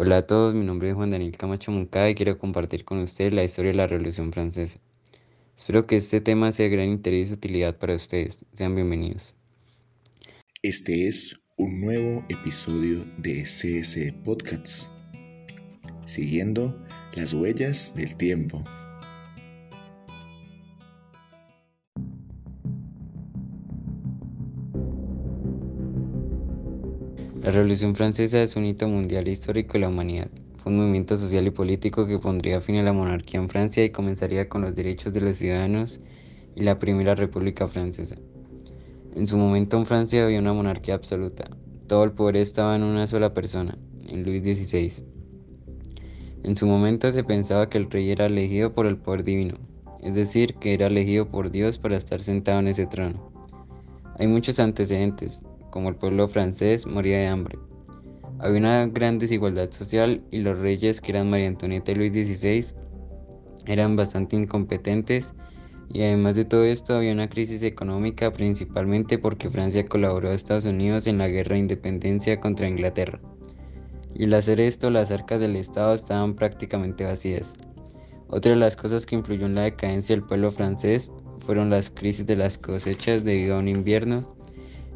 Hola 0.00 0.18
a 0.18 0.22
todos, 0.22 0.54
mi 0.54 0.64
nombre 0.64 0.90
es 0.90 0.94
Juan 0.94 1.10
Daniel 1.10 1.36
Camacho 1.36 1.72
Moncada 1.72 2.08
y 2.08 2.14
quiero 2.14 2.38
compartir 2.38 2.84
con 2.84 3.00
ustedes 3.00 3.32
la 3.32 3.42
historia 3.42 3.72
de 3.72 3.78
la 3.78 3.88
Revolución 3.88 4.32
Francesa. 4.32 4.78
Espero 5.56 5.88
que 5.88 5.96
este 5.96 6.20
tema 6.20 6.52
sea 6.52 6.66
de 6.66 6.76
gran 6.76 6.88
interés 6.88 7.30
y 7.30 7.32
utilidad 7.32 7.76
para 7.76 7.96
ustedes. 7.96 8.44
Sean 8.54 8.76
bienvenidos. 8.76 9.34
Este 10.62 11.08
es 11.08 11.34
un 11.56 11.80
nuevo 11.80 12.24
episodio 12.28 13.04
de 13.16 13.42
CS 13.42 14.14
Podcasts, 14.22 14.88
siguiendo 16.04 16.80
las 17.16 17.34
huellas 17.34 17.92
del 17.96 18.16
tiempo. 18.16 18.62
La 27.42 27.52
Revolución 27.52 27.94
Francesa 27.94 28.42
es 28.42 28.56
un 28.56 28.64
hito 28.64 28.88
mundial 28.88 29.28
histórico 29.28 29.74
de 29.74 29.78
la 29.78 29.88
humanidad. 29.88 30.28
Fue 30.56 30.72
un 30.72 30.80
movimiento 30.80 31.16
social 31.16 31.46
y 31.46 31.50
político 31.52 32.04
que 32.04 32.18
pondría 32.18 32.60
fin 32.60 32.76
a 32.76 32.82
la 32.82 32.92
monarquía 32.92 33.38
en 33.38 33.48
Francia 33.48 33.84
y 33.84 33.90
comenzaría 33.90 34.48
con 34.48 34.62
los 34.62 34.74
derechos 34.74 35.12
de 35.12 35.20
los 35.20 35.36
ciudadanos 35.36 36.00
y 36.56 36.62
la 36.62 36.80
Primera 36.80 37.14
República 37.14 37.68
Francesa. 37.68 38.16
En 39.14 39.28
su 39.28 39.36
momento 39.36 39.76
en 39.76 39.86
Francia 39.86 40.24
había 40.24 40.40
una 40.40 40.52
monarquía 40.52 40.94
absoluta. 40.94 41.48
Todo 41.86 42.02
el 42.02 42.10
poder 42.10 42.36
estaba 42.38 42.74
en 42.74 42.82
una 42.82 43.06
sola 43.06 43.32
persona, 43.32 43.78
en 44.08 44.24
Luis 44.24 44.42
XVI. 44.42 45.04
En 46.42 46.56
su 46.56 46.66
momento 46.66 47.12
se 47.12 47.22
pensaba 47.22 47.70
que 47.70 47.78
el 47.78 47.88
rey 47.88 48.10
era 48.10 48.26
elegido 48.26 48.70
por 48.70 48.86
el 48.86 48.96
poder 48.96 49.22
divino, 49.22 49.54
es 50.02 50.16
decir, 50.16 50.54
que 50.54 50.74
era 50.74 50.88
elegido 50.88 51.28
por 51.30 51.52
Dios 51.52 51.78
para 51.78 51.96
estar 51.96 52.20
sentado 52.20 52.58
en 52.58 52.66
ese 52.66 52.86
trono. 52.86 53.30
Hay 54.18 54.26
muchos 54.26 54.58
antecedentes, 54.58 55.44
como 55.78 55.90
el 55.90 55.94
pueblo 55.94 56.26
francés, 56.26 56.88
moría 56.88 57.18
de 57.18 57.28
hambre. 57.28 57.56
Había 58.40 58.58
una 58.58 58.86
gran 58.88 59.20
desigualdad 59.20 59.70
social 59.70 60.24
y 60.32 60.38
los 60.38 60.58
reyes, 60.58 61.00
que 61.00 61.12
eran 61.12 61.30
María 61.30 61.46
Antonieta 61.46 61.92
y 61.92 61.94
Luis 61.94 62.10
XVI, 62.10 62.76
eran 63.64 63.94
bastante 63.94 64.34
incompetentes 64.34 65.34
y 65.92 66.02
además 66.02 66.34
de 66.34 66.44
todo 66.44 66.64
esto 66.64 66.96
había 66.96 67.12
una 67.12 67.28
crisis 67.28 67.62
económica 67.62 68.32
principalmente 68.32 69.18
porque 69.18 69.50
Francia 69.50 69.86
colaboró 69.86 70.30
a 70.30 70.34
Estados 70.34 70.64
Unidos 70.64 71.06
en 71.06 71.18
la 71.18 71.28
guerra 71.28 71.54
de 71.54 71.60
independencia 71.60 72.40
contra 72.40 72.68
Inglaterra. 72.68 73.20
Y 74.16 74.24
al 74.24 74.34
hacer 74.34 74.60
esto 74.60 74.90
las 74.90 75.12
arcas 75.12 75.38
del 75.38 75.54
Estado 75.54 75.94
estaban 75.94 76.34
prácticamente 76.34 77.04
vacías. 77.04 77.54
Otra 78.26 78.50
de 78.50 78.58
las 78.58 78.74
cosas 78.74 79.06
que 79.06 79.14
influyó 79.14 79.46
en 79.46 79.54
la 79.54 79.62
decadencia 79.62 80.16
del 80.16 80.26
pueblo 80.26 80.50
francés 80.50 81.12
fueron 81.46 81.70
las 81.70 81.88
crisis 81.88 82.26
de 82.26 82.34
las 82.34 82.58
cosechas 82.58 83.22
debido 83.22 83.54
a 83.54 83.60
un 83.60 83.68
invierno 83.68 84.37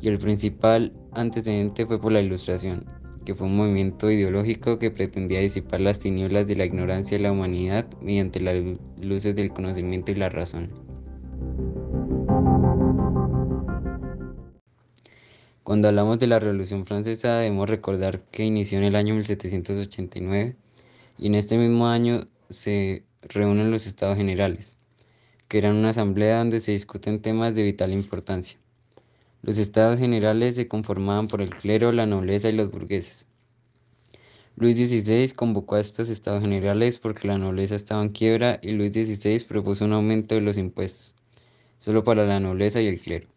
y 0.00 0.08
el 0.08 0.18
principal 0.18 0.92
antecedente 1.12 1.86
fue 1.86 2.00
por 2.00 2.12
la 2.12 2.20
Ilustración, 2.20 2.84
que 3.24 3.34
fue 3.34 3.46
un 3.46 3.56
movimiento 3.56 4.10
ideológico 4.10 4.78
que 4.78 4.90
pretendía 4.90 5.40
disipar 5.40 5.80
las 5.80 5.98
tinieblas 5.98 6.46
de 6.46 6.56
la 6.56 6.64
ignorancia 6.64 7.16
de 7.16 7.24
la 7.24 7.32
humanidad 7.32 7.86
mediante 8.00 8.40
las 8.40 8.56
luces 9.00 9.34
del 9.34 9.52
conocimiento 9.52 10.12
y 10.12 10.14
la 10.14 10.28
razón. 10.28 10.68
Cuando 15.62 15.88
hablamos 15.88 16.20
de 16.20 16.28
la 16.28 16.38
Revolución 16.38 16.86
Francesa 16.86 17.38
debemos 17.38 17.68
recordar 17.68 18.22
que 18.30 18.44
inició 18.44 18.78
en 18.78 18.84
el 18.84 18.94
año 18.94 19.14
1789 19.14 20.54
y 21.18 21.26
en 21.26 21.34
este 21.34 21.58
mismo 21.58 21.88
año 21.88 22.28
se 22.48 23.02
reúnen 23.22 23.72
los 23.72 23.88
Estados 23.88 24.16
Generales, 24.16 24.76
que 25.48 25.58
eran 25.58 25.74
una 25.74 25.88
asamblea 25.88 26.38
donde 26.38 26.60
se 26.60 26.70
discuten 26.70 27.20
temas 27.20 27.56
de 27.56 27.64
vital 27.64 27.92
importancia. 27.92 28.58
Los 29.42 29.58
estados 29.58 29.98
generales 29.98 30.56
se 30.56 30.68
conformaban 30.68 31.28
por 31.28 31.40
el 31.40 31.50
clero, 31.50 31.92
la 31.92 32.06
nobleza 32.06 32.48
y 32.48 32.52
los 32.52 32.70
burgueses. 32.70 33.26
Luis 34.56 34.76
XVI 34.76 35.32
convocó 35.34 35.74
a 35.74 35.80
estos 35.80 36.08
estados 36.08 36.40
generales 36.40 36.98
porque 36.98 37.28
la 37.28 37.36
nobleza 37.36 37.74
estaba 37.74 38.02
en 38.02 38.08
quiebra 38.08 38.58
y 38.62 38.72
Luis 38.72 38.92
XVI 38.92 39.44
propuso 39.44 39.84
un 39.84 39.92
aumento 39.92 40.34
de 40.34 40.40
los 40.40 40.56
impuestos, 40.56 41.14
solo 41.78 42.04
para 42.04 42.24
la 42.24 42.40
nobleza 42.40 42.80
y 42.80 42.86
el 42.86 42.98
clero. 42.98 43.28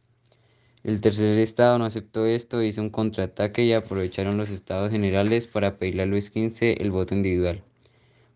El 0.82 1.02
tercer 1.02 1.38
estado 1.40 1.78
no 1.78 1.84
aceptó 1.84 2.26
esto, 2.26 2.64
hizo 2.64 2.82
un 2.82 2.90
contraataque 2.90 3.66
y 3.66 3.74
aprovecharon 3.74 4.38
los 4.38 4.50
estados 4.50 4.92
generales 4.92 5.46
para 5.46 5.78
pedirle 5.78 6.04
a 6.04 6.06
Luis 6.06 6.28
XV 6.28 6.82
el 6.82 6.90
voto 6.90 7.14
individual, 7.14 7.64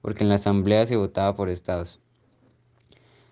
porque 0.02 0.24
en 0.24 0.30
la 0.30 0.36
asamblea 0.36 0.86
se 0.86 0.98
votaba 0.98 1.38
por 1.38 1.48
estados. 1.48 2.02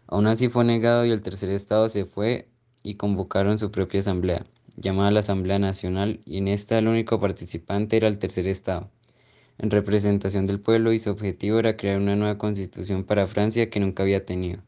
Aún 0.08 0.28
así 0.28 0.48
fue 0.48 0.64
negado 0.64 1.06
y 1.06 1.12
el 1.12 1.22
tercer 1.22 1.50
estado 1.50 1.90
se 1.90 2.06
fue 2.06 2.48
y 2.84 2.96
convocaron 2.96 3.60
su 3.60 3.72
propia 3.72 4.00
asamblea, 4.00 4.44
llamada 4.78 5.12
la 5.12 5.22
Asamblea 5.22 5.60
Nacional, 5.60 6.20
y 6.26 6.38
en 6.38 6.48
esta 6.48 6.78
el 6.78 6.88
único 6.88 7.20
participante 7.20 7.98
era 7.98 8.08
el 8.08 8.20
tercer 8.20 8.48
Estado, 8.48 8.90
en 9.58 9.70
representación 9.70 10.48
del 10.48 10.60
pueblo 10.60 10.92
y 10.92 11.00
su 11.00 11.12
objetivo 11.12 11.60
era 11.60 11.78
crear 11.78 11.98
una 11.98 12.16
nueva 12.16 12.38
constitución 12.40 13.04
para 13.04 13.28
Francia 13.28 13.70
que 13.70 13.80
nunca 13.80 14.02
había 14.02 14.26
tenido. 14.26 14.60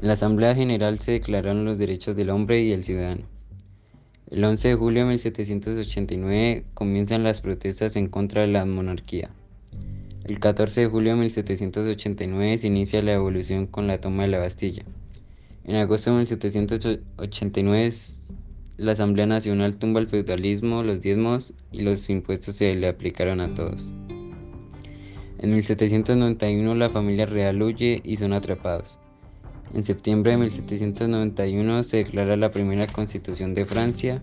En 0.00 0.06
la 0.06 0.12
Asamblea 0.12 0.54
General 0.54 1.00
se 1.00 1.10
declararon 1.10 1.64
los 1.64 1.76
derechos 1.76 2.14
del 2.14 2.30
hombre 2.30 2.60
y 2.60 2.70
del 2.70 2.84
ciudadano. 2.84 3.24
El 4.30 4.44
11 4.44 4.68
de 4.68 4.74
julio 4.76 5.02
de 5.02 5.08
1789 5.08 6.66
comienzan 6.74 7.24
las 7.24 7.40
protestas 7.40 7.96
en 7.96 8.08
contra 8.08 8.42
de 8.42 8.48
la 8.48 8.64
monarquía. 8.64 9.30
El 10.28 10.40
14 10.40 10.82
de 10.82 10.86
julio 10.88 11.12
de 11.14 11.20
1789 11.20 12.58
se 12.58 12.66
inicia 12.66 13.00
la 13.00 13.14
evolución 13.14 13.66
con 13.66 13.86
la 13.86 13.98
toma 13.98 14.24
de 14.24 14.28
la 14.28 14.38
Bastilla. 14.38 14.82
En 15.64 15.76
agosto 15.76 16.10
de 16.10 16.18
1789 16.18 17.90
la 18.76 18.92
Asamblea 18.92 19.24
Nacional 19.24 19.78
tumba 19.78 20.00
el 20.00 20.06
feudalismo, 20.06 20.82
los 20.82 21.00
diezmos 21.00 21.54
y 21.72 21.80
los 21.80 22.10
impuestos 22.10 22.56
se 22.56 22.74
le 22.74 22.88
aplicaron 22.88 23.40
a 23.40 23.54
todos. 23.54 23.90
En 25.38 25.54
1791 25.54 26.74
la 26.74 26.90
familia 26.90 27.24
real 27.24 27.62
huye 27.62 28.02
y 28.04 28.16
son 28.16 28.34
atrapados. 28.34 28.98
En 29.72 29.82
septiembre 29.82 30.32
de 30.32 30.38
1791 30.40 31.84
se 31.84 31.96
declara 31.96 32.36
la 32.36 32.50
primera 32.50 32.86
constitución 32.86 33.54
de 33.54 33.64
Francia 33.64 34.22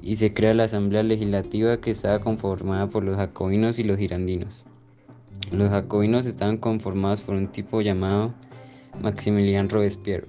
y 0.00 0.14
se 0.14 0.32
crea 0.32 0.54
la 0.54 0.64
Asamblea 0.64 1.02
Legislativa 1.02 1.78
que 1.78 1.90
estaba 1.90 2.20
conformada 2.20 2.88
por 2.88 3.04
los 3.04 3.16
jacobinos 3.16 3.78
y 3.78 3.84
los 3.84 3.98
girandinos. 3.98 4.64
Los 5.52 5.70
jacobinos 5.70 6.26
estaban 6.26 6.58
conformados 6.58 7.22
por 7.22 7.34
un 7.34 7.48
tipo 7.48 7.80
llamado 7.80 8.34
Maximilien 9.00 9.68
Robespierre. 9.68 10.26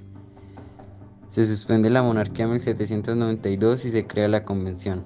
Se 1.29 1.45
suspende 1.45 1.89
la 1.89 2.03
monarquía 2.03 2.45
en 2.45 2.51
1792 2.51 3.85
y 3.85 3.91
se 3.91 4.07
crea 4.07 4.27
la 4.27 4.43
convención. 4.43 5.03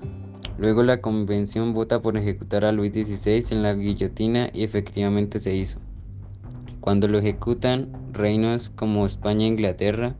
Luego 0.57 0.83
la 0.83 1.01
convención 1.01 1.73
vota 1.73 2.01
por 2.01 2.17
ejecutar 2.17 2.63
a 2.63 2.71
Luis 2.71 2.93
XVI 2.93 3.55
en 3.55 3.61
la 3.61 3.73
guillotina 3.73 4.49
y 4.53 4.63
efectivamente 4.63 5.39
se 5.39 5.55
hizo. 5.55 5.79
Cuando 6.79 7.07
lo 7.07 7.19
ejecutan, 7.19 7.91
reinos 8.13 8.69
como 8.69 9.05
España 9.05 9.45
e 9.45 9.49
Inglaterra, 9.49 10.15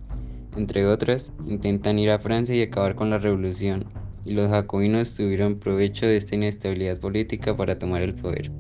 entre 0.57 0.86
otras, 0.88 1.34
intentan 1.47 2.00
ir 2.00 2.12
a 2.12 2.19
Francia 2.19 2.56
y 2.56 2.62
acabar 2.62 2.96
con 2.96 3.09
la 3.09 3.18
revolución, 3.18 3.86
y 4.25 4.34
los 4.34 4.50
jacobinos 4.50 5.16
tuvieron 5.16 5.59
provecho 5.59 6.06
de 6.06 6.18
esta 6.18 6.36
inestabilidad 6.36 7.00
política 7.00 7.56
para 7.56 7.78
tomar 7.78 8.02
el 8.02 8.16
poder. 8.16 8.52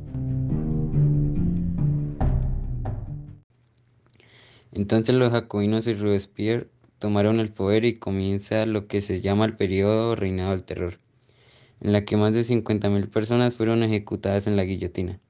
Entonces 4.75 5.15
los 5.15 5.31
jacobinos 5.31 5.87
y 5.87 5.93
Robespierre 5.93 6.67
tomaron 6.99 7.39
el 7.39 7.47
poder 7.47 7.85
y 7.85 7.97
comienza 7.97 8.65
lo 8.65 8.87
que 8.87 8.99
se 8.99 9.21
llama 9.21 9.45
el 9.45 9.55
periodo 9.55 10.17
reinado 10.17 10.51
del 10.51 10.65
terror, 10.65 10.99
en 11.79 11.93
la 11.93 12.03
que 12.03 12.17
más 12.17 12.33
de 12.33 12.41
50.000 12.41 13.09
personas 13.09 13.55
fueron 13.55 13.83
ejecutadas 13.83 14.47
en 14.47 14.57
la 14.57 14.65
guillotina. 14.65 15.21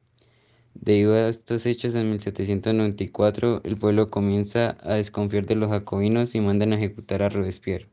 Debido 0.74 1.14
a 1.14 1.30
estos 1.30 1.68
hechos, 1.68 1.94
en 1.94 2.10
1794 2.10 3.62
el 3.64 3.78
pueblo 3.78 4.10
comienza 4.10 4.78
a 4.82 4.96
desconfiar 4.96 5.46
de 5.46 5.56
los 5.56 5.70
jacobinos 5.70 6.34
y 6.34 6.42
mandan 6.42 6.74
a 6.74 6.78
ejecutar 6.78 7.22
a 7.22 7.30
Robespierre. 7.30 7.86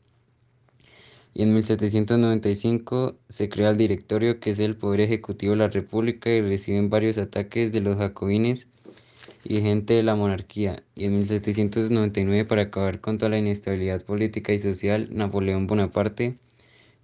Y 1.34 1.42
en 1.42 1.52
1795 1.52 3.18
se 3.28 3.50
crea 3.50 3.70
el 3.70 3.76
directorio 3.76 4.40
que 4.40 4.50
es 4.50 4.60
el 4.60 4.76
poder 4.76 5.02
ejecutivo 5.02 5.52
de 5.52 5.58
la 5.58 5.68
república 5.68 6.30
y 6.30 6.40
reciben 6.40 6.88
varios 6.88 7.18
ataques 7.18 7.72
de 7.72 7.80
los 7.82 7.98
jacobines 7.98 8.68
y 9.44 9.60
gente 9.60 9.94
de 9.94 10.02
la 10.02 10.14
monarquía, 10.14 10.82
y 10.94 11.04
en 11.06 11.14
1799 11.18 12.44
para 12.44 12.62
acabar 12.62 13.00
con 13.00 13.18
toda 13.18 13.30
la 13.30 13.38
inestabilidad 13.38 14.02
política 14.04 14.52
y 14.52 14.58
social, 14.58 15.08
Napoleón 15.10 15.66
Bonaparte 15.66 16.36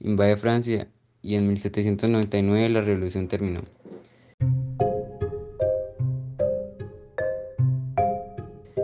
invade 0.01 0.37
Francia 0.37 0.89
y 1.23 1.35
en 1.35 1.49
1799 1.49 2.69
la 2.69 2.81
revolución 2.83 3.29
terminó. 3.29 3.63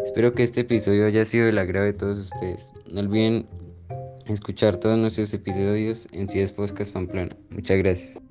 Espero 0.03 0.33
que 0.33 0.43
este 0.43 0.61
episodio 0.61 1.07
haya 1.07 1.25
sido 1.25 1.47
del 1.47 1.59
agrado 1.59 1.87
de 1.87 1.93
todos 1.93 2.19
ustedes. 2.19 2.73
No 2.93 3.01
olviden 3.01 3.47
escuchar 4.27 4.77
todos 4.77 4.99
nuestros 4.99 5.35
episodios 5.35 6.09
en 6.13 6.29
CIES 6.29 6.53
Podcast 6.53 6.93
Pamplona. 6.93 7.37
Muchas 7.51 7.79
gracias. 7.79 8.23